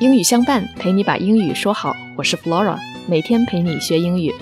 [0.00, 1.94] 英语相伴，陪你把英语说好。
[2.16, 2.76] 我是 Flora，
[3.08, 4.32] 每天陪你学英语。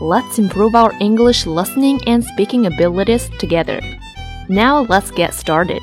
[0.00, 3.80] Let's improve our English listening and speaking abilities together.
[4.48, 5.80] Now let's get started.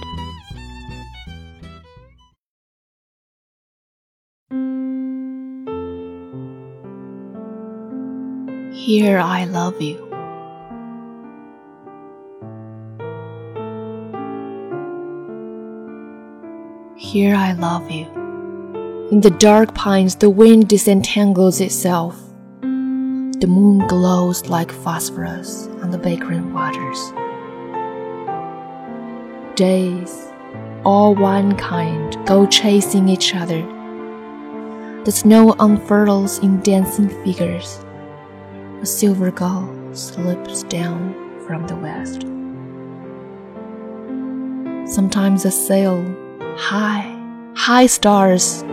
[8.74, 10.08] Here I love you.
[16.96, 18.21] Here I love you.
[19.13, 22.19] In the dark pines, the wind disentangles itself.
[22.63, 27.13] The moon glows like phosphorus on the vagrant waters.
[29.55, 30.33] Days,
[30.87, 33.61] all one kind, go chasing each other.
[35.05, 37.85] The snow unfurls in dancing figures.
[38.81, 41.13] A silver gull slips down
[41.47, 42.23] from the west.
[44.91, 46.03] Sometimes a sail,
[46.57, 47.15] high,
[47.55, 48.65] high stars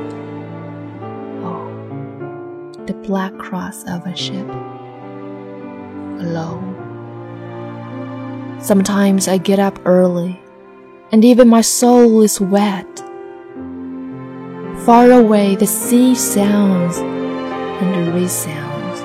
[3.10, 4.48] black cross of a ship.
[6.22, 6.76] Alone.
[8.62, 10.40] Sometimes I get up early,
[11.12, 13.00] and even my soul is wet.
[14.86, 19.00] Far away, the sea sounds and resounds.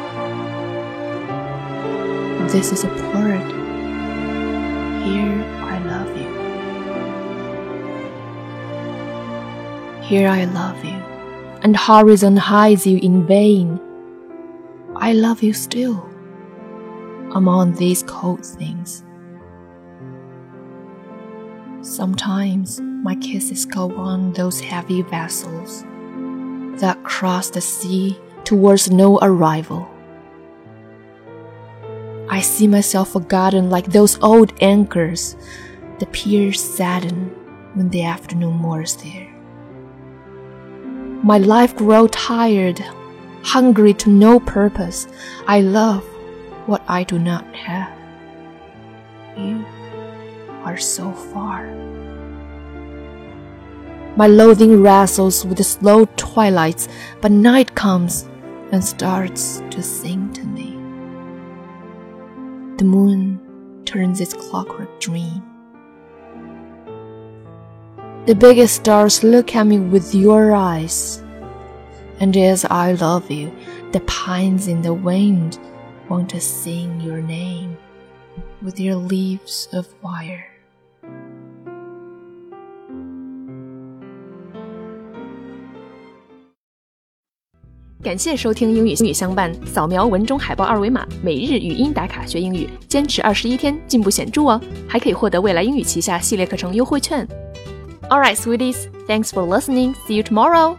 [2.53, 3.49] This is a port.
[5.07, 5.41] Here
[5.73, 6.31] I love you.
[10.03, 11.05] Here I love you
[11.65, 13.81] and horizon hides you in vain.
[14.97, 16.09] I love you still
[17.35, 19.05] among these cold things.
[21.83, 25.85] Sometimes my kisses go on those heavy vessels
[26.81, 29.89] that cross the sea towards no arrival.
[32.31, 35.37] I see myself forgotten like those old anchors,
[35.99, 37.31] the piers sadden
[37.75, 39.29] when the afternoon moors there.
[41.23, 42.83] My life grow tired,
[43.45, 45.07] hungry to no purpose.
[45.47, 46.03] I love
[46.67, 47.93] what I do not have.
[49.37, 49.65] You
[50.65, 51.67] are so far.
[54.17, 56.89] My loathing wrestles with the slow twilights,
[57.21, 58.29] but night comes
[58.71, 60.71] and starts to sing to me.
[62.79, 63.41] The moon
[63.85, 65.43] turns its clockwork dream.
[68.27, 71.24] The biggest stars look at me with your eyes.
[72.21, 73.55] And as I love you,
[73.93, 75.59] the pines in the wind
[76.09, 77.77] want to sing your name
[78.63, 80.47] with your leaves of wire.
[98.11, 99.95] Alright, sweeties, thanks for listening.
[100.07, 100.79] See you tomorrow.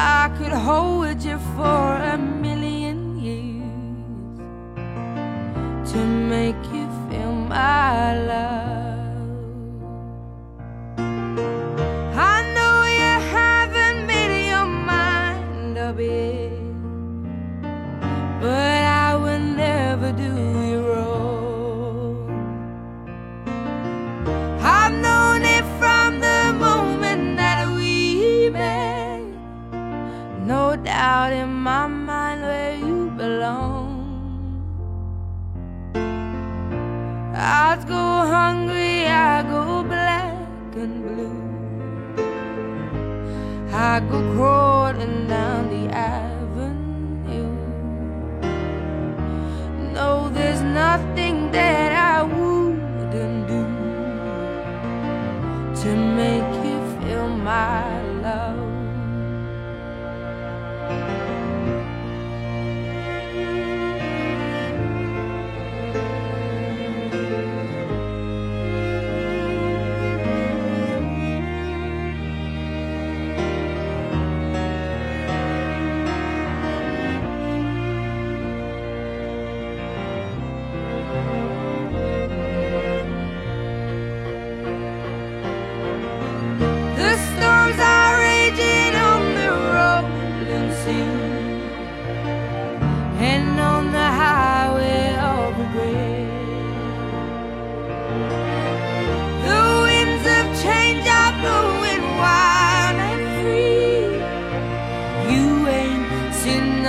[0.00, 4.38] I could hold you for a million years
[5.90, 8.67] to make you feel my love.
[37.40, 41.38] I go hungry, I go black and blue.
[43.72, 46.27] I go crawling down the aisle.